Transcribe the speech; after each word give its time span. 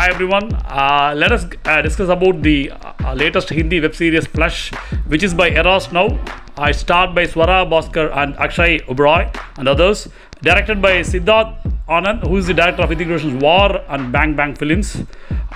Hi 0.00 0.08
everyone. 0.08 0.54
Uh, 0.54 1.12
let 1.14 1.30
us 1.30 1.44
uh, 1.66 1.82
discuss 1.82 2.08
about 2.08 2.40
the 2.40 2.70
uh, 2.70 3.12
latest 3.12 3.50
Hindi 3.50 3.80
web 3.82 3.94
series 3.94 4.26
Flesh, 4.26 4.70
which 5.08 5.22
is 5.22 5.34
by 5.34 5.50
Eros 5.50 5.92
now. 5.92 6.18
I 6.56 6.72
start 6.72 7.14
by 7.14 7.24
Swara 7.26 7.68
Bhaskar 7.68 8.10
and 8.16 8.34
Akshay 8.36 8.78
Oberoi 8.88 9.30
and 9.58 9.68
others. 9.68 10.08
Directed 10.40 10.80
by 10.80 11.00
Siddharth 11.00 11.69
Anand, 11.90 12.26
who 12.26 12.36
is 12.36 12.46
the 12.46 12.54
director 12.54 12.82
of 12.82 12.90
Hrithik 12.90 13.08
Roshan's 13.08 13.42
War 13.42 13.84
and 13.88 14.12
Bang 14.12 14.36
Bang 14.36 14.54
films. 14.54 15.02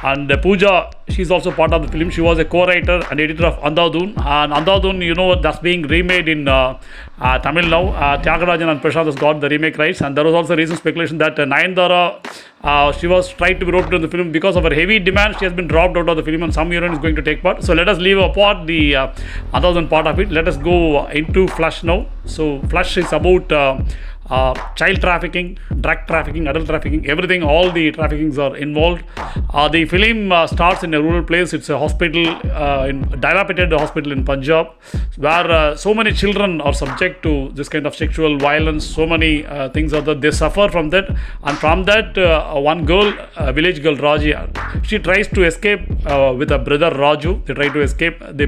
And 0.03 0.31
uh, 0.31 0.37
Pooja, 0.37 0.91
she's 1.09 1.31
also 1.31 1.51
part 1.53 1.73
of 1.73 1.83
the 1.83 1.89
film. 1.91 2.11
She 2.11 2.21
was 2.21 2.39
a 2.39 2.45
co-writer 2.45 3.01
and 3.11 3.21
editor 3.21 3.47
of 3.47 3.59
Andhadhun. 3.61 4.09
And 4.19 4.53
Andhadhun, 4.53 5.03
you 5.03 5.15
know, 5.15 5.41
that's 5.41 5.61
being 5.61 5.83
remade 5.83 6.29
in 6.29 6.49
uh, 6.49 6.79
uh, 7.21 7.39
Tamil 7.39 7.69
now. 7.69 7.87
Uh, 7.89 8.21
Thiagarajan 8.21 8.71
and 8.71 8.83
Prashanth 8.83 9.07
has 9.07 9.15
got 9.15 9.41
the 9.41 9.49
remake 9.49 9.79
rights. 9.79 10.01
And 10.03 10.17
there 10.17 10.25
was 10.25 10.35
also 10.35 10.57
recent 10.57 10.81
speculation 10.81 11.19
that 11.19 11.39
uh, 11.39 11.45
Nayanthara, 11.45 12.27
uh, 12.63 12.93
she 12.93 13.07
was 13.07 13.33
tried 13.33 13.61
to 13.61 13.67
be 13.67 13.73
roped 13.73 13.95
into 13.95 14.01
the 14.01 14.09
film 14.09 14.33
because 14.33 14.57
of 14.57 14.65
her 14.65 14.75
heavy 14.75 14.99
demand. 14.99 15.37
She 15.39 15.45
has 15.45 15.55
been 15.55 15.69
dropped 15.69 15.97
out 15.97 16.09
of 16.09 16.17
the 16.17 16.23
film, 16.25 16.43
and 16.43 16.53
some 16.53 16.73
is 16.73 16.99
going 16.99 17.15
to 17.15 17.23
take 17.23 17.43
part. 17.43 17.63
So 17.63 17.73
let 17.73 17.89
us 17.89 17.99
leave 17.99 18.19
apart 18.19 18.67
the 18.67 18.97
uh, 18.97 19.15
Andhadhun 19.55 19.89
part 19.89 20.09
of 20.09 20.19
it. 20.19 20.31
Let 20.31 20.49
us 20.49 20.57
go 20.57 21.07
into 21.07 21.47
Flesh 21.49 21.85
now. 21.85 22.09
So 22.27 22.61
Flesh 22.63 22.97
is 22.97 23.13
about. 23.13 23.53
Uh, 23.53 23.83
uh, 24.31 24.55
child 24.75 25.01
trafficking, 25.01 25.59
drug 25.81 26.07
trafficking, 26.07 26.47
adult 26.47 26.67
trafficking, 26.67 27.07
everything, 27.07 27.43
all 27.43 27.71
the 27.71 27.93
traffickings 27.93 28.39
are 28.39 28.57
involved. 28.57 29.05
Uh, 29.53 29.69
the 29.69 29.85
film 29.85 30.33
uh, 30.33 30.47
starts 30.47 30.83
in 30.83 30.95
a 30.95 31.03
rural 31.03 31.23
place. 31.23 31.53
It's 31.53 31.69
a 31.69 31.79
hospital, 31.79 32.27
uh, 32.51 32.87
in 32.89 33.03
dilapidated 33.21 33.73
hospital 33.73 34.13
in 34.13 34.25
Punjab, 34.25 34.69
where 35.17 35.51
uh, 35.51 35.77
so 35.77 35.95
many 35.95 36.13
children 36.13 36.61
are 36.61 36.73
subject 36.73 37.23
to 37.23 37.51
this 37.55 37.69
kind 37.69 37.87
of 37.87 37.95
sexual 37.95 38.39
violence. 38.39 38.87
So 38.87 39.07
many 39.07 39.45
uh, 39.47 39.69
things 39.71 39.93
are 39.93 40.01
that 40.03 40.21
they 40.21 40.31
suffer 40.31 40.69
from 40.69 40.91
that, 40.91 41.09
and 41.43 41.59
from 41.59 41.85
that, 41.85 42.17
uh, 42.17 42.55
one 42.61 42.87
girl, 42.87 43.13
village 43.53 43.83
girl 43.83 43.97
Raji, 43.97 44.35
she 44.83 44.99
tries 44.99 45.29
to 45.29 45.45
escape 45.45 45.87
with 45.89 46.51
her 46.51 46.59
brother 46.59 46.91
Raju. 46.91 47.45
They 47.47 47.55
try 47.55 47.69
to 47.69 47.81
escape. 47.81 48.23
They 48.31 48.47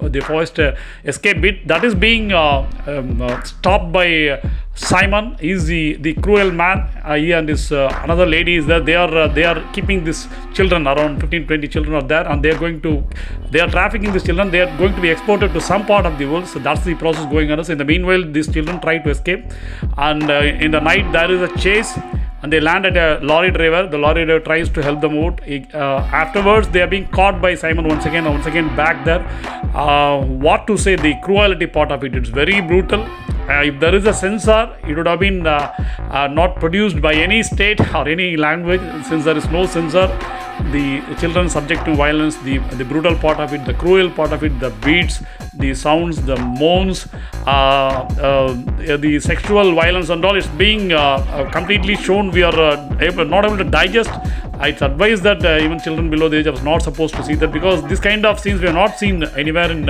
they 0.00 0.20
forced 0.20 0.58
escape 1.04 1.40
bit 1.40 1.66
that 1.68 1.84
is 1.84 1.94
being 1.94 2.32
um, 2.32 3.42
stopped 3.44 3.92
by. 3.92 4.40
Simon 4.78 5.36
is 5.40 5.66
the, 5.66 5.96
the 5.96 6.14
cruel 6.14 6.52
man. 6.52 6.78
Uh, 7.04 7.16
he 7.16 7.32
and 7.32 7.48
his 7.48 7.72
uh, 7.72 8.00
another 8.04 8.24
lady 8.24 8.54
is 8.54 8.66
there. 8.66 8.80
They 8.80 8.94
are 8.94 9.12
uh, 9.22 9.26
they 9.26 9.44
are 9.44 9.60
keeping 9.72 10.04
these 10.04 10.28
children 10.54 10.86
around 10.86 11.20
15 11.20 11.48
20 11.48 11.68
children 11.68 11.94
are 11.96 12.06
there, 12.12 12.26
and 12.28 12.44
they 12.44 12.50
are 12.50 12.58
going 12.58 12.80
to 12.82 13.02
they 13.50 13.58
are 13.58 13.68
trafficking 13.68 14.12
these 14.12 14.22
children. 14.22 14.52
They 14.52 14.60
are 14.60 14.78
going 14.78 14.94
to 14.94 15.00
be 15.00 15.10
exported 15.10 15.52
to 15.54 15.60
some 15.60 15.84
part 15.84 16.06
of 16.06 16.16
the 16.16 16.26
world. 16.26 16.46
So 16.46 16.60
that's 16.60 16.84
the 16.84 16.94
process 16.94 17.26
going 17.26 17.50
on. 17.50 17.62
So 17.64 17.72
in 17.72 17.78
the 17.78 17.84
meanwhile, 17.84 18.22
these 18.22 18.50
children 18.52 18.80
try 18.80 18.98
to 18.98 19.10
escape, 19.10 19.44
and 19.96 20.30
uh, 20.30 20.42
in 20.66 20.70
the 20.70 20.80
night 20.80 21.10
there 21.12 21.30
is 21.30 21.42
a 21.50 21.52
chase. 21.58 21.98
And 22.40 22.52
they 22.52 22.60
land 22.60 22.86
at 22.86 22.96
a 22.96 23.18
lorry 23.26 23.50
driver. 23.50 23.88
The 23.88 23.98
lorry 23.98 24.24
driver 24.24 24.44
tries 24.44 24.68
to 24.68 24.80
help 24.80 25.00
them 25.00 25.18
out. 25.18 25.40
Uh, 25.74 25.78
afterwards, 26.22 26.68
they 26.68 26.82
are 26.82 26.86
being 26.86 27.08
caught 27.08 27.42
by 27.42 27.56
Simon 27.56 27.88
once 27.88 28.06
again. 28.06 28.26
Once 28.26 28.46
again, 28.46 28.68
back 28.76 29.04
there. 29.04 29.26
Uh, 29.74 30.24
what 30.24 30.68
to 30.68 30.76
say? 30.76 30.94
The 30.94 31.14
cruelty 31.24 31.66
part 31.66 31.90
of 31.90 32.04
it. 32.04 32.14
It's 32.14 32.28
very 32.28 32.60
brutal. 32.60 33.08
Uh, 33.48 33.62
if 33.64 33.80
there 33.80 33.94
is 33.94 34.04
a 34.04 34.12
censor, 34.12 34.76
it 34.86 34.94
would 34.94 35.06
have 35.06 35.20
been 35.20 35.46
uh, 35.46 35.72
uh, 36.10 36.26
not 36.26 36.56
produced 36.56 37.00
by 37.00 37.14
any 37.14 37.42
state 37.42 37.80
or 37.94 38.06
any 38.06 38.36
language. 38.36 38.82
Since 39.06 39.24
there 39.24 39.38
is 39.38 39.48
no 39.48 39.64
censor, 39.64 40.06
the 40.72 41.02
children 41.18 41.48
subject 41.48 41.86
to 41.86 41.94
violence, 41.94 42.36
the 42.48 42.58
the 42.80 42.84
brutal 42.84 43.16
part 43.16 43.40
of 43.40 43.54
it, 43.54 43.64
the 43.64 43.72
cruel 43.72 44.10
part 44.10 44.32
of 44.32 44.44
it, 44.44 44.58
the 44.60 44.70
beats, 44.84 45.22
the 45.54 45.72
sounds, 45.74 46.20
the 46.30 46.36
moans, 46.36 47.06
uh, 47.46 47.50
uh, 47.50 48.96
the 48.98 49.18
sexual 49.18 49.74
violence 49.74 50.10
and 50.10 50.24
all 50.24 50.36
is 50.36 50.46
being 50.64 50.92
uh, 50.92 51.48
completely 51.50 51.96
shown. 51.96 52.30
We 52.30 52.42
are 52.42 52.60
able, 53.00 53.24
not 53.24 53.46
able 53.46 53.56
to 53.56 53.64
digest. 53.64 54.10
It's 54.60 54.82
advised 54.82 55.22
that 55.22 55.44
even 55.62 55.80
children 55.80 56.10
below 56.10 56.28
the 56.28 56.38
age 56.38 56.48
of 56.48 56.62
not 56.64 56.82
supposed 56.82 57.14
to 57.14 57.22
see 57.22 57.36
that 57.36 57.52
because 57.52 57.82
this 57.84 58.00
kind 58.00 58.26
of 58.26 58.40
scenes 58.40 58.60
we 58.60 58.66
have 58.66 58.74
not 58.74 58.98
seen 58.98 59.22
anywhere 59.44 59.70
in 59.70 59.88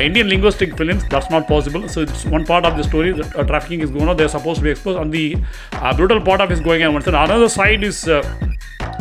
Indian 0.00 0.28
linguistic 0.28 0.76
films. 0.76 1.04
That's 1.08 1.30
not 1.30 1.46
possible. 1.46 1.88
So 1.88 2.02
it's 2.02 2.24
one 2.24 2.44
part 2.44 2.64
of 2.64 2.76
the 2.76 2.84
story 2.84 3.12
that 3.12 3.36
uh, 3.36 3.44
trafficking 3.44 3.80
is 3.80 3.90
going 3.90 4.08
on. 4.08 4.16
They're 4.16 4.28
supposed 4.28 4.58
to 4.58 4.64
be 4.64 4.70
exposed, 4.70 4.98
and 4.98 5.12
the 5.12 5.36
uh, 5.72 5.94
brutal 5.96 6.20
part 6.20 6.40
of 6.40 6.50
is 6.50 6.60
going 6.60 6.82
on. 6.82 7.00
Side. 7.02 7.14
Another 7.14 7.48
side 7.48 7.84
is. 7.84 8.08
Uh, 8.08 8.22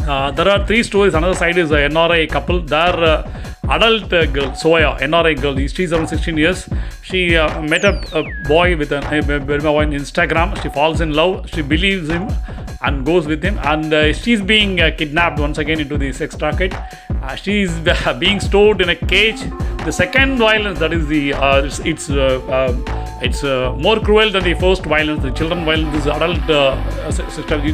uh, 0.07 0.31
there 0.31 0.49
are 0.49 0.65
three 0.67 0.83
stories. 0.83 1.13
Another 1.13 1.33
side 1.33 1.57
is 1.57 1.71
a 1.71 1.87
NRI 1.89 2.29
couple. 2.29 2.59
Their 2.59 2.95
uh, 2.95 3.43
adult 3.69 4.11
uh, 4.11 4.25
girl, 4.25 4.49
Soya, 4.51 4.99
NRI 4.99 5.41
girl. 5.41 5.55
She's 5.67 5.93
around 5.93 6.07
16 6.07 6.37
years. 6.37 6.67
She 7.01 7.35
uh, 7.37 7.61
met 7.61 7.85
a, 7.85 8.01
a 8.17 8.23
boy 8.47 8.75
with 8.75 8.91
an, 8.91 9.03
a, 9.03 9.17
on 9.19 9.91
Instagram. 9.91 10.61
She 10.61 10.69
falls 10.69 10.99
in 11.01 11.13
love. 11.13 11.49
She 11.49 11.61
believes 11.61 12.09
him 12.09 12.29
and 12.81 13.05
goes 13.05 13.27
with 13.27 13.43
him. 13.43 13.57
And 13.63 13.93
uh, 13.93 14.13
she's 14.13 14.41
being 14.41 14.81
uh, 14.81 14.91
kidnapped 14.97 15.39
once 15.39 15.57
again 15.57 15.79
into 15.79 15.97
the 15.97 16.11
sex 16.11 16.35
racket. 16.41 16.73
Uh, 17.23 17.37
is 17.45 17.71
being 18.19 18.39
stored 18.39 18.81
in 18.81 18.89
a 18.89 18.95
cage. 18.95 19.41
The 19.85 19.91
second 19.91 20.37
violence, 20.37 20.79
that 20.79 20.91
is 20.91 21.07
the, 21.07 21.33
uh, 21.33 21.63
it's, 21.63 21.79
it's 21.79 22.09
uh, 22.09 22.41
uh, 22.49 23.03
it's 23.21 23.43
uh, 23.43 23.73
more 23.77 23.99
cruel 23.99 24.29
than 24.29 24.43
the 24.43 24.53
first 24.55 24.83
violence. 24.83 25.21
The 25.23 25.31
children 25.31 25.63
violence, 25.63 25.95
this 25.95 26.07
adult 26.07 26.49
uh, 26.49 26.75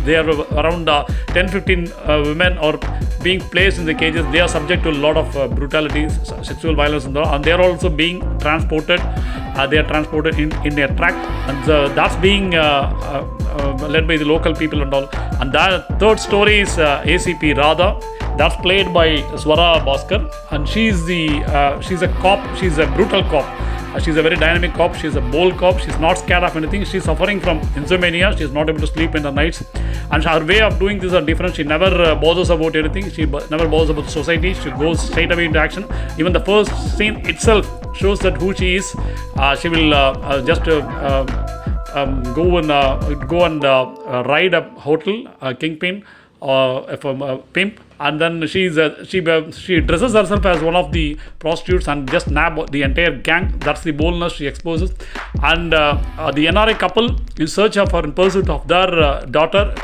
they 0.06 0.16
are 0.16 0.30
around 0.62 0.88
uh, 0.88 1.04
10 1.28 1.48
15 1.48 1.92
uh, 1.92 2.22
women 2.26 2.58
are 2.60 2.78
being 3.24 3.40
placed 3.40 3.80
in 3.80 3.86
the 3.86 3.94
cages. 3.94 4.26
They 4.32 4.40
are 4.40 4.48
subject 4.48 4.84
to 4.84 4.92
a 4.92 5.00
lot 5.06 5.18
of 5.18 5.36
uh, 5.36 5.48
brutality, 5.48 6.08
sexual 6.44 6.76
violence, 6.76 7.06
and, 7.06 7.18
and 7.18 7.44
they 7.44 7.52
are 7.52 7.62
also 7.62 7.90
being 7.90 8.22
transported. 8.40 9.00
Uh, 9.02 9.66
they 9.66 9.80
are 9.80 9.88
transported 9.88 10.38
in, 10.40 10.52
in 10.66 10.78
a 10.78 10.96
truck, 10.96 11.16
and 11.50 11.70
uh, 11.70 11.90
that's 11.90 12.16
being 12.18 12.54
uh, 12.54 12.62
uh, 12.62 13.48
uh, 13.58 13.88
led 13.88 14.08
by 14.08 14.18
the 14.18 14.26
local 14.26 14.54
people 14.54 14.84
and 14.84 14.94
all. 14.94 15.10
And 15.42 15.52
that 15.54 16.00
third 16.00 16.20
story 16.20 16.60
is 16.60 16.78
uh, 16.78 17.04
ACP 17.04 17.58
Radha. 17.58 18.00
That's 18.40 18.56
played 18.56 18.94
by 18.94 19.08
Swara 19.44 19.70
Bhaskar, 19.88 20.20
and 20.52 20.68
she's 20.68 21.06
the 21.06 21.24
uh, 21.44 21.82
she's 21.82 22.02
a 22.02 22.08
cop. 22.24 22.40
She's 22.58 22.78
a 22.78 22.88
brutal 22.98 23.24
cop. 23.24 23.46
Uh, 23.90 24.00
she's 24.00 24.18
a 24.18 24.22
very 24.22 24.36
dynamic 24.36 24.74
cop. 24.74 24.96
She's 24.96 25.16
a 25.16 25.22
bold 25.22 25.58
cop. 25.58 25.80
She's 25.80 25.98
not 26.00 26.20
scared 26.20 26.44
of 26.44 26.56
anything. 26.56 26.86
She's 26.86 27.04
suffering 27.04 27.40
from 27.42 27.60
insomnia. 27.76 28.30
She's 28.38 28.52
not 28.52 28.70
able 28.70 28.80
to 28.80 28.88
sleep 28.88 29.16
in 29.16 29.24
the 29.24 29.32
nights. 29.32 29.64
And 30.12 30.24
her 30.24 30.46
way 30.46 30.62
of 30.62 30.78
doing 30.80 31.00
this 31.00 31.14
are 31.14 31.22
different. 31.22 31.56
She 31.56 31.64
never 31.64 31.90
uh, 32.04 32.16
bothers 32.16 32.50
about 32.50 32.76
anything. 32.76 33.10
She 33.10 33.26
bo- 33.26 33.46
never 33.50 33.68
bothers 33.68 33.90
about 33.90 34.10
society. 34.10 34.54
She 34.54 34.72
goes 34.72 35.02
straight 35.02 35.32
away 35.32 35.46
into 35.46 35.60
action. 35.60 35.86
Even 36.18 36.32
the 36.32 36.40
first 36.52 36.72
scene 36.98 37.18
itself 37.28 37.68
shows 37.98 38.20
that 38.20 38.38
who 38.38 38.54
she 38.54 38.76
is. 38.76 38.96
Uh, 39.36 39.56
she 39.56 39.68
will 39.68 39.94
uh, 39.94 40.14
uh, 40.14 40.42
just 40.46 40.68
uh, 40.68 41.26
um, 41.94 42.24
go 42.34 42.58
and 42.60 42.70
go 43.28 43.44
and 43.46 43.64
ride 44.34 44.54
a 44.54 44.62
hotel, 44.88 45.24
kingpin, 45.56 46.06
uh, 46.42 46.84
a 46.88 47.38
pimp, 47.54 47.80
and 48.00 48.20
then 48.22 48.48
she's 48.48 48.78
uh, 48.78 49.04
she 49.04 49.22
she 49.52 49.82
dresses 49.82 50.14
herself 50.14 50.46
as 50.46 50.62
one 50.62 50.76
of 50.76 50.92
the 50.92 51.18
prostitutes 51.40 51.88
and 51.88 52.10
just 52.10 52.30
nab 52.30 52.72
the 52.72 52.82
entire 52.84 53.16
gang. 53.18 53.58
That's 53.60 53.82
the 53.82 53.92
boldness 53.92 54.34
she 54.34 54.48
exposes, 54.48 54.94
and 55.44 55.74
uh, 55.74 56.02
uh, 56.18 56.32
the 56.32 56.46
NRI 56.46 56.78
couple 56.80 57.18
in 57.38 57.48
search 57.48 57.78
of 57.78 57.94
or 57.94 58.04
in 58.04 58.14
pursuit 58.14 58.50
of 58.50 58.68
their 58.68 58.88
uh, 59.00 59.26
daughter. 59.26 59.76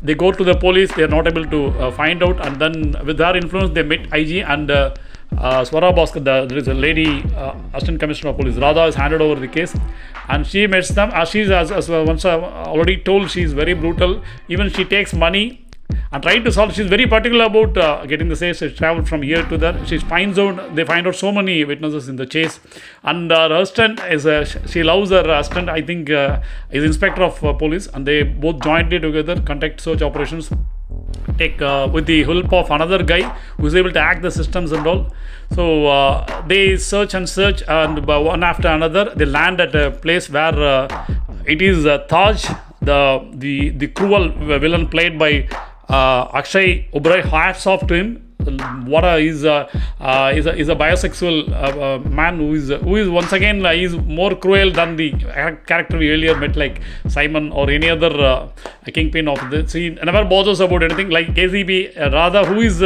They 0.00 0.14
go 0.14 0.30
to 0.30 0.44
the 0.44 0.54
police. 0.54 0.92
They 0.94 1.02
are 1.02 1.08
not 1.08 1.26
able 1.26 1.44
to 1.44 1.66
uh, 1.78 1.90
find 1.90 2.22
out, 2.22 2.44
and 2.46 2.60
then 2.60 2.94
with 3.04 3.18
their 3.18 3.36
influence, 3.36 3.74
they 3.74 3.82
meet 3.82 4.12
IG 4.12 4.44
and. 4.46 4.70
Uh, 4.70 4.94
uh, 5.36 5.62
Swara 5.62 5.94
Bhaskar, 5.94 6.24
the, 6.24 6.46
there 6.48 6.56
is 6.56 6.68
a 6.68 6.74
lady, 6.74 7.22
uh, 7.36 7.54
Assistant 7.74 8.00
Commissioner 8.00 8.30
of 8.30 8.38
Police, 8.38 8.56
Radha 8.56 8.80
has 8.80 8.94
handed 8.94 9.20
over 9.20 9.38
the 9.38 9.46
case 9.46 9.76
and 10.30 10.46
she 10.46 10.66
meets 10.66 10.88
them. 10.88 11.10
As 11.12 11.28
she's, 11.28 11.50
as, 11.50 11.70
as 11.70 11.90
once 11.90 12.24
uh, 12.24 12.40
already 12.40 12.96
told, 12.96 13.30
she's 13.30 13.52
very 13.52 13.74
brutal. 13.74 14.22
Even 14.48 14.70
she 14.70 14.86
takes 14.86 15.12
money 15.12 15.67
and 16.10 16.22
trying 16.22 16.44
to 16.44 16.52
solve. 16.52 16.74
She's 16.74 16.88
very 16.88 17.06
particular 17.06 17.44
about 17.44 17.76
uh, 17.76 18.06
getting 18.06 18.28
the 18.28 18.36
chase. 18.36 18.58
She 18.58 18.70
traveled 18.70 19.08
from 19.08 19.22
here 19.22 19.44
to 19.44 19.58
there. 19.58 19.86
She 19.86 19.98
finds 19.98 20.38
out, 20.38 20.74
they 20.74 20.84
find 20.84 21.06
out 21.06 21.14
so 21.14 21.30
many 21.30 21.64
witnesses 21.64 22.08
in 22.08 22.16
the 22.16 22.26
chase. 22.26 22.60
And 23.02 23.30
uh, 23.30 23.48
her 23.48 23.56
husband 23.56 24.00
is, 24.08 24.26
uh, 24.26 24.44
she 24.44 24.82
loves 24.82 25.10
her 25.10 25.24
husband, 25.24 25.70
I 25.70 25.82
think, 25.82 26.10
uh, 26.10 26.40
is 26.70 26.84
inspector 26.84 27.22
of 27.22 27.42
uh, 27.44 27.52
police. 27.52 27.86
And 27.88 28.06
they 28.06 28.22
both 28.22 28.62
jointly 28.62 28.98
together 28.98 29.40
conduct 29.40 29.80
search 29.80 30.02
operations 30.02 30.50
take 31.36 31.60
uh, 31.60 31.88
with 31.92 32.06
the 32.06 32.24
help 32.24 32.52
of 32.52 32.70
another 32.70 33.02
guy 33.02 33.22
who's 33.58 33.74
able 33.74 33.92
to 33.92 34.00
hack 34.00 34.22
the 34.22 34.30
systems 34.30 34.72
and 34.72 34.86
all. 34.86 35.12
So 35.52 35.86
uh, 35.86 36.46
they 36.46 36.76
search 36.76 37.14
and 37.14 37.28
search, 37.28 37.62
and 37.68 38.06
one 38.06 38.42
after 38.42 38.68
another, 38.68 39.12
they 39.14 39.24
land 39.24 39.60
at 39.60 39.74
a 39.74 39.90
place 39.90 40.28
where 40.28 40.88
it 41.46 41.62
is 41.62 41.84
Taj, 42.08 42.44
the 42.82 43.26
the 43.32 43.70
the 43.70 43.88
cruel 43.88 44.30
villain 44.30 44.88
played 44.88 45.18
by 45.18 45.48
uh, 45.88 46.28
Akshay 46.34 46.88
Oberoi. 46.92 47.24
Hats 47.24 47.66
off 47.66 47.86
to 47.86 47.94
him. 47.94 48.24
What 48.86 49.04
a 49.04 49.16
is 49.16 49.44
a 49.44 49.68
uh, 50.00 50.32
is 50.34 50.46
a 50.46 50.54
is 50.56 50.68
a 50.68 50.74
bisexual 50.74 51.50
uh, 51.50 51.54
uh, 51.54 51.98
man 52.08 52.38
who 52.38 52.54
is 52.54 52.68
who 52.68 52.96
is 52.96 53.08
once 53.08 53.32
again 53.32 53.66
uh, 53.66 53.70
is 53.70 53.94
more 53.96 54.34
cruel 54.34 54.70
than 54.70 54.96
the 54.96 55.10
character 55.66 55.98
we 55.98 56.10
earlier 56.10 56.36
met 56.36 56.56
like 56.56 56.80
Simon 57.08 57.52
or 57.52 57.68
any 57.68 57.90
other 57.90 58.12
uh, 58.20 58.48
kingpin 58.92 59.28
of 59.28 59.38
the 59.50 59.68
scene. 59.68 59.98
Never 60.02 60.24
bothers 60.24 60.60
about 60.60 60.82
anything 60.82 61.10
like 61.10 61.34
ACP. 61.34 62.00
Uh, 62.00 62.10
rather, 62.10 62.44
who 62.46 62.60
is 62.60 62.80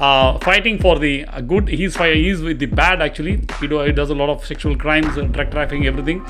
uh, 0.00 0.22
uh, 0.22 0.38
fighting 0.38 0.78
for 0.78 0.98
the 0.98 1.24
uh, 1.26 1.40
good. 1.40 1.68
He's 1.68 1.96
he's 1.96 2.42
with 2.42 2.58
the 2.58 2.66
bad 2.66 3.02
actually. 3.02 3.40
He, 3.60 3.66
do, 3.66 3.80
he 3.80 3.92
does 3.92 4.10
a 4.10 4.14
lot 4.14 4.28
of 4.28 4.44
sexual 4.44 4.76
crimes, 4.76 5.14
drug 5.14 5.50
trafficking, 5.50 5.86
everything. 5.86 6.24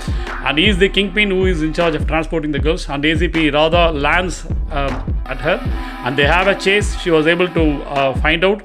And 0.46 0.58
he's 0.58 0.78
the 0.78 0.88
kingpin 0.88 1.30
who 1.30 1.46
is 1.46 1.62
in 1.62 1.72
charge 1.72 1.94
of 1.94 2.06
transporting 2.06 2.52
the 2.52 2.58
girls. 2.58 2.88
And 2.88 3.04
ACP 3.04 3.52
Radha 3.52 3.90
lands 3.92 4.46
um, 4.70 5.22
at 5.26 5.38
her, 5.38 5.58
and 6.04 6.16
they 6.16 6.26
have 6.26 6.46
a 6.48 6.58
chase. 6.58 6.98
She 7.00 7.10
was 7.10 7.26
able 7.26 7.48
to 7.48 7.82
uh, 7.84 8.14
find 8.20 8.44
out 8.44 8.64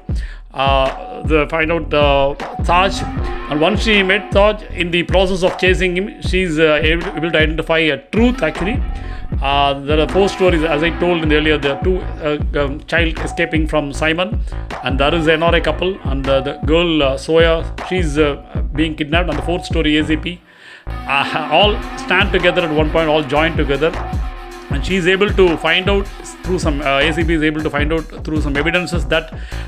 uh, 0.54 1.22
the 1.22 1.46
find 1.48 1.70
out 1.70 1.92
uh, 1.94 2.34
Taj, 2.64 3.02
and 3.50 3.60
once 3.60 3.82
she 3.82 4.02
met 4.02 4.32
Taj, 4.32 4.62
in 4.70 4.90
the 4.90 5.02
process 5.04 5.42
of 5.42 5.58
chasing 5.58 5.96
him, 5.96 6.22
she's 6.22 6.58
uh, 6.58 6.80
able 6.82 7.30
to 7.30 7.38
identify 7.38 7.78
a 7.78 7.98
truth 8.10 8.42
actually. 8.42 8.82
Uh, 9.40 9.78
there 9.80 10.00
are 10.00 10.08
four 10.08 10.28
stories, 10.28 10.64
as 10.64 10.82
I 10.82 10.90
told 10.98 11.22
in 11.22 11.28
the 11.28 11.36
earlier. 11.36 11.58
There 11.58 11.76
are 11.76 11.84
two 11.84 11.98
uh, 11.98 12.64
um, 12.64 12.80
child 12.84 13.18
escaping 13.20 13.68
from 13.68 13.92
Simon, 13.92 14.40
and 14.82 14.98
there 14.98 15.14
is 15.14 15.26
an 15.26 15.40
NRI 15.40 15.62
couple, 15.62 15.98
and 16.04 16.26
uh, 16.26 16.40
the 16.40 16.54
girl 16.66 17.02
uh, 17.02 17.14
Soya, 17.16 17.88
she's 17.88 18.18
uh, 18.18 18.42
being 18.74 18.96
kidnapped. 18.96 19.28
And 19.28 19.38
the 19.38 19.42
fourth 19.42 19.64
story, 19.64 19.92
ACP, 19.92 20.40
uh, 20.86 21.48
all 21.52 21.74
stand 21.98 22.32
together 22.32 22.62
at 22.62 22.74
one 22.74 22.90
point, 22.90 23.08
all 23.08 23.22
join 23.22 23.56
together, 23.56 23.92
and 24.70 24.84
she 24.84 24.96
is 24.96 25.06
able 25.06 25.30
to 25.30 25.56
find 25.58 25.88
out 25.88 26.08
through 26.48 26.58
some 26.58 26.80
uh, 26.80 27.06
ACP 27.08 27.30
is 27.38 27.42
able 27.48 27.62
to 27.66 27.70
find 27.76 27.92
out 27.94 28.06
through 28.24 28.40
some 28.46 28.56
evidences 28.62 29.04
that 29.14 29.26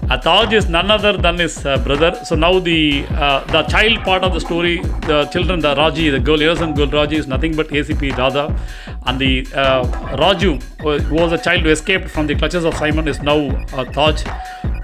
uh, 0.08 0.16
Taj 0.26 0.54
is 0.60 0.68
none 0.76 0.90
other 0.96 1.14
than 1.26 1.38
his 1.44 1.54
uh, 1.66 1.76
brother. 1.86 2.12
So 2.28 2.36
now 2.44 2.52
the 2.58 3.04
uh, 3.24 3.40
the 3.54 3.62
child 3.74 3.98
part 4.08 4.22
of 4.28 4.32
the 4.36 4.42
story, 4.48 4.76
the 5.10 5.18
children, 5.34 5.60
the 5.66 5.74
Raji, 5.80 6.08
the 6.16 6.22
girl, 6.28 6.40
innocent 6.46 6.76
girl 6.76 6.90
Raji 6.98 7.16
is 7.16 7.26
nothing 7.34 7.54
but 7.60 7.68
ACP 7.80 8.16
Radha, 8.22 8.44
and 9.06 9.18
the 9.24 9.34
Raju, 10.22 10.52
who 11.10 11.14
was 11.22 11.32
a 11.38 11.42
child 11.48 11.68
who 11.68 11.70
escaped 11.76 12.08
from 12.16 12.26
the 12.32 12.36
clutches 12.42 12.64
of 12.64 12.74
Simon, 12.82 13.12
is 13.14 13.20
now 13.30 13.38
Taj. 13.98 14.24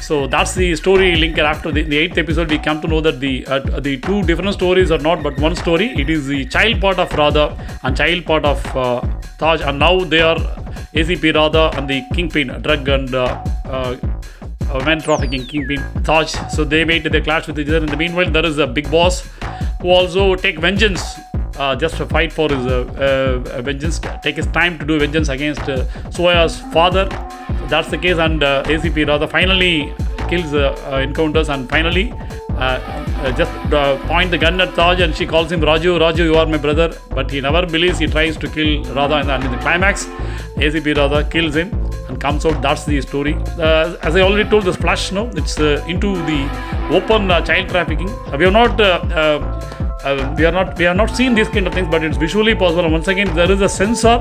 So 0.08 0.26
that's 0.26 0.54
the 0.54 0.68
story 0.76 1.16
link. 1.16 1.38
And 1.38 1.46
after 1.46 1.72
the, 1.72 1.82
the 1.82 1.96
eighth 1.96 2.18
episode, 2.18 2.50
we 2.50 2.58
come 2.58 2.82
to 2.82 2.88
know 2.92 3.00
that 3.08 3.18
the 3.20 3.34
uh, 3.46 3.80
the 3.88 3.96
two 4.08 4.22
different 4.30 4.54
stories 4.60 4.90
are 4.90 5.02
not 5.08 5.22
but 5.22 5.40
one 5.48 5.56
story. 5.64 5.88
It 6.04 6.10
is 6.18 6.26
the 6.34 6.44
child 6.56 6.80
part 6.86 6.98
of 6.98 7.18
Radha 7.22 7.46
and 7.82 7.96
child 7.96 8.26
part 8.26 8.44
of 8.44 8.60
uh, 8.84 9.00
Taj, 9.38 9.62
and 9.62 9.78
now 9.78 9.94
they 10.14 10.20
are 10.20 10.38
ACP 10.96 11.34
Radha 11.34 11.70
and 11.76 11.88
the 11.88 12.02
kingpin, 12.14 12.48
drug 12.62 12.88
and 12.88 13.14
uh, 13.14 13.44
uh, 13.66 13.96
uh, 14.70 14.84
man 14.84 15.00
trafficking 15.00 15.46
kingpin 15.46 15.82
Taj. 16.04 16.34
So 16.50 16.64
they 16.64 16.84
made 16.84 17.04
the 17.04 17.20
clash 17.20 17.46
with 17.46 17.58
each 17.58 17.68
other. 17.68 17.78
In 17.78 17.86
the 17.86 17.96
meanwhile, 17.96 18.30
there 18.30 18.46
is 18.46 18.58
a 18.58 18.66
big 18.66 18.90
boss 18.90 19.28
who 19.80 19.90
also 19.90 20.34
take 20.34 20.58
vengeance. 20.58 21.02
Uh, 21.58 21.74
just 21.74 21.96
to 21.96 22.04
fight 22.04 22.30
for 22.30 22.50
his 22.50 22.66
uh, 22.66 23.40
uh, 23.56 23.62
vengeance, 23.62 23.98
take 24.22 24.36
his 24.36 24.46
time 24.48 24.78
to 24.78 24.84
do 24.84 24.98
vengeance 24.98 25.30
against 25.30 25.62
uh, 25.62 25.86
Soya's 26.10 26.60
father. 26.70 27.06
That's 27.68 27.88
the 27.88 27.96
case, 27.96 28.18
and 28.18 28.42
uh, 28.42 28.62
ACP 28.64 29.08
Radha 29.08 29.26
finally 29.26 29.94
kills 30.28 30.52
uh, 30.52 30.76
uh, 30.92 30.98
encounters 30.98 31.48
and 31.48 31.66
finally 31.68 32.12
uh, 33.24 33.32
just 33.32 33.50
uh, 33.72 33.96
point 34.06 34.30
the 34.30 34.38
gun 34.38 34.60
at 34.60 34.74
Taj 34.74 35.00
and 35.00 35.14
she 35.14 35.26
calls 35.26 35.50
him 35.50 35.60
Raju, 35.60 35.98
Raju, 35.98 36.18
you 36.18 36.34
are 36.34 36.46
my 36.46 36.58
brother. 36.58 36.96
But 37.10 37.30
he 37.30 37.40
never 37.40 37.64
believes 37.66 37.98
he 37.98 38.06
tries 38.06 38.36
to 38.36 38.48
kill 38.48 38.84
Radha, 38.94 39.16
and 39.16 39.44
in 39.44 39.50
the 39.50 39.58
climax, 39.58 40.04
ACP 40.56 40.96
Radha 40.96 41.28
kills 41.28 41.56
him 41.56 41.72
and 42.08 42.20
comes 42.20 42.44
out. 42.44 42.60
That's 42.62 42.84
the 42.84 43.00
story. 43.00 43.34
Uh, 43.58 43.96
as 44.02 44.16
I 44.16 44.20
already 44.20 44.48
told, 44.48 44.64
this 44.64 44.76
flash, 44.76 45.12
no, 45.12 45.28
it's 45.34 45.58
uh, 45.58 45.84
into 45.88 46.14
the 46.26 46.40
open 46.92 47.30
uh, 47.30 47.40
child 47.40 47.68
trafficking. 47.68 48.10
We 48.36 48.44
have 48.44 48.52
not. 48.52 48.78
We 50.38 50.44
are 50.44 50.52
not 50.52 50.78
we 50.78 50.84
have 50.84 50.96
not 50.96 51.10
seen 51.16 51.34
these 51.34 51.48
kind 51.48 51.66
of 51.66 51.74
things 51.74 51.88
but 51.90 52.04
it's 52.04 52.16
visually 52.16 52.54
possible 52.54 52.84
and 52.84 52.92
once 52.92 53.08
again 53.08 53.34
there 53.34 53.50
is 53.50 53.60
a 53.60 53.68
sensor 53.68 54.20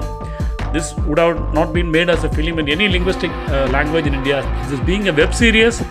this 0.74 0.96
would 1.06 1.20
have 1.20 1.54
not 1.54 1.74
been 1.74 1.92
made 1.92 2.10
as 2.10 2.24
a 2.24 2.30
film 2.30 2.58
in 2.58 2.68
any 2.70 2.88
linguistic 2.88 3.30
language 3.76 4.08
in 4.08 4.16
India. 4.16 4.42
This 4.64 4.80
is 4.80 4.86
being 4.86 5.08
a 5.10 5.14
web 5.14 5.32
series, 5.32 5.84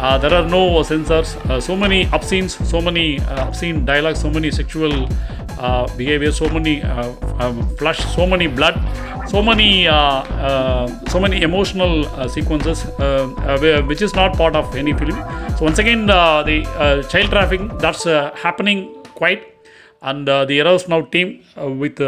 uh, 0.00 0.16
there 0.18 0.32
are 0.32 0.48
no 0.48 0.82
censors. 0.82 1.36
Uh, 1.36 1.60
so 1.60 1.76
many 1.76 2.08
obscenes, 2.12 2.52
so 2.68 2.80
many 2.80 3.20
uh, 3.20 3.46
obscene 3.46 3.84
dialogues, 3.84 4.20
so 4.20 4.30
many 4.30 4.50
sexual 4.50 4.92
uh, 5.58 5.86
behavior, 5.96 6.32
so 6.32 6.48
many 6.48 6.82
uh, 6.82 7.12
um, 7.38 7.76
flush, 7.76 8.00
so 8.14 8.26
many 8.26 8.46
blood, 8.46 8.76
so 9.28 9.42
many 9.42 9.86
uh, 9.86 10.86
so 11.08 11.20
many 11.20 11.42
emotional 11.42 12.04
sequences, 12.28 12.84
which 13.86 14.00
is 14.00 14.14
not 14.14 14.36
part 14.36 14.56
of 14.56 14.74
any 14.74 14.94
film. 14.94 15.16
So 15.58 15.64
once 15.64 15.78
again, 15.78 16.06
the 16.06 17.06
child 17.10 17.30
trafficking 17.30 17.68
that's 17.78 18.04
happening 18.44 18.78
quite, 19.14 19.42
and 20.00 20.26
the 20.26 20.54
Eros 20.60 20.88
now 20.88 21.02
team 21.02 21.42
with. 21.56 22.00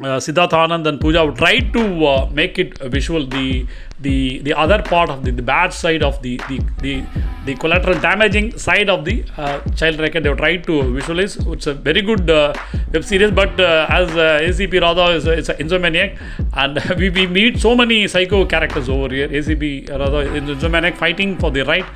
Uh, 0.00 0.18
Siddharth 0.18 0.50
Anand 0.50 0.88
and 0.88 1.00
Pooja 1.00 1.32
tried 1.36 1.72
to 1.72 2.04
uh, 2.04 2.28
make 2.32 2.58
it 2.58 2.76
visual. 2.78 3.26
The 3.28 3.64
the 4.00 4.40
the 4.40 4.52
other 4.52 4.82
part 4.82 5.08
of 5.08 5.24
the, 5.24 5.30
the 5.30 5.40
bad 5.40 5.72
side 5.72 6.02
of 6.02 6.20
the 6.20 6.36
the, 6.48 6.60
the 6.82 7.04
the 7.46 7.54
collateral 7.54 8.00
damaging 8.00 8.58
side 8.58 8.90
of 8.90 9.04
the 9.04 9.24
uh, 9.36 9.60
child 9.76 10.00
record. 10.00 10.24
They 10.24 10.34
tried 10.34 10.64
to 10.64 10.92
visualize. 10.94 11.36
It's 11.36 11.68
a 11.68 11.74
very 11.74 12.02
good 12.02 12.28
uh, 12.28 12.54
web 12.92 13.04
series, 13.04 13.30
but 13.30 13.60
uh, 13.60 13.86
as 13.88 14.10
uh, 14.16 14.40
ACP 14.42 14.82
Radha 14.82 15.12
is, 15.14 15.28
is 15.28 15.48
an 15.48 15.58
insomniac, 15.58 16.18
and 16.54 16.82
we, 16.98 17.10
we 17.10 17.28
meet 17.28 17.60
so 17.60 17.76
many 17.76 18.08
psycho 18.08 18.44
characters 18.46 18.88
over 18.88 19.14
here. 19.14 19.28
ACP 19.28 19.90
Radha 19.90 20.18
is 20.18 20.42
insomniac 20.42 20.96
fighting 20.96 21.38
for 21.38 21.52
the 21.52 21.64
right, 21.64 21.86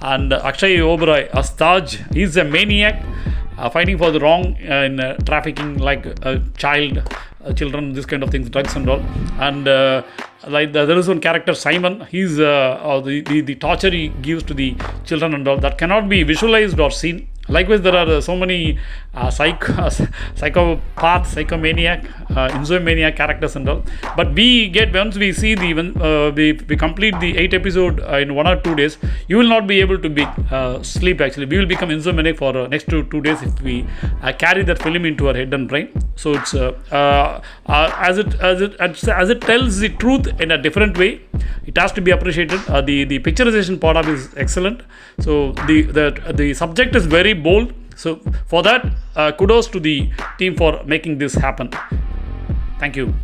and 0.00 0.32
Akshay 0.32 0.76
Oberoi 0.76 1.26
as 1.34 1.50
Taj, 1.54 1.96
he's 2.12 2.36
a 2.36 2.44
maniac 2.44 3.04
uh, 3.58 3.68
fighting 3.68 3.98
for 3.98 4.10
the 4.10 4.20
wrong 4.20 4.56
uh, 4.62 4.74
in 4.74 5.00
uh, 5.00 5.16
trafficking 5.26 5.78
like 5.78 6.06
a 6.22 6.40
child 6.56 7.02
children 7.54 7.92
this 7.92 8.06
kind 8.06 8.22
of 8.22 8.30
things 8.30 8.50
drugs 8.50 8.74
and 8.76 8.88
all. 8.88 9.00
And 9.38 9.66
uh, 9.68 10.02
like 10.46 10.72
the, 10.72 10.86
there 10.86 10.98
is 10.98 11.08
one 11.08 11.20
character 11.20 11.54
simon. 11.54 12.06
He's 12.10 12.38
uh, 12.38 12.78
uh, 12.82 13.00
the, 13.00 13.20
the 13.22 13.40
the 13.40 13.54
torture 13.54 13.90
he 13.90 14.08
gives 14.08 14.42
to 14.44 14.54
the 14.54 14.76
children 15.04 15.34
and 15.34 15.46
all 15.46 15.58
that 15.58 15.78
cannot 15.78 16.08
be 16.08 16.22
visualized 16.22 16.78
or 16.80 16.90
seen. 16.90 17.28
Likewise 17.48 17.80
there 17.80 17.96
are 17.96 18.08
uh, 18.08 18.20
so 18.20 18.36
many 18.36 18.78
uh, 19.14 19.30
psych, 19.30 19.68
uh, 19.70 19.88
psychopath 20.34 21.34
psychomaniac 21.34 22.17
uh, 22.30 22.48
insomniac 22.50 23.16
characters 23.16 23.56
and 23.56 23.68
all. 23.68 23.82
But 24.16 24.32
we 24.34 24.68
get 24.68 24.92
once 24.92 25.16
we 25.16 25.32
see 25.32 25.54
the 25.54 25.72
when 25.74 26.00
uh, 26.00 26.30
we, 26.30 26.52
we 26.52 26.76
complete 26.76 27.18
the 27.20 27.36
eight 27.36 27.54
episode 27.54 28.00
uh, 28.00 28.16
in 28.16 28.34
one 28.34 28.46
or 28.46 28.56
two 28.60 28.74
days 28.74 28.98
you 29.28 29.36
will 29.38 29.48
not 29.48 29.66
be 29.66 29.80
able 29.80 29.98
to 29.98 30.08
be 30.08 30.26
sleep 30.82 31.20
actually. 31.20 31.46
We 31.46 31.58
will 31.58 31.66
become 31.66 31.90
insomniac 31.90 32.36
for 32.36 32.68
next 32.68 32.88
two, 32.88 33.04
two 33.04 33.20
days 33.20 33.42
if 33.42 33.60
we 33.62 33.86
carry 34.38 34.62
that 34.64 34.82
film 34.82 35.04
into 35.04 35.28
our 35.28 35.34
head 35.34 35.54
and 35.54 35.68
brain. 35.68 35.88
So 36.16 36.34
it's 36.34 36.54
as 36.54 38.18
it 38.18 38.34
as 38.40 38.60
it 38.60 38.74
as, 38.80 39.30
it 39.30 39.40
tells 39.42 39.78
the 39.78 39.88
truth 39.88 40.28
in 40.40 40.50
a 40.50 40.58
different 40.60 40.98
way 40.98 41.20
it 41.66 41.76
has 41.76 41.92
to 41.92 42.00
be 42.00 42.10
appreciated. 42.10 42.60
The 42.86 43.04
the 43.04 43.18
picturization 43.20 43.80
part 43.80 43.96
of 43.96 44.08
is 44.08 44.30
excellent. 44.36 44.82
So 45.20 45.52
the 45.66 45.82
the 45.82 46.32
the 46.34 46.54
subject 46.54 46.94
is 46.94 47.06
very 47.06 47.32
bold. 47.32 47.72
So 47.96 48.20
for 48.46 48.62
that 48.62 48.86
uh, 49.16 49.32
kudos 49.32 49.66
to 49.68 49.80
the 49.80 50.10
team 50.38 50.56
for 50.56 50.82
making 50.84 51.18
this 51.18 51.34
happen 51.34 51.70
thank 52.78 52.96
you 52.96 53.14